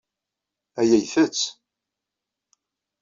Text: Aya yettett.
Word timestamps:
Aya 0.79 0.97
yettett. 1.01 1.41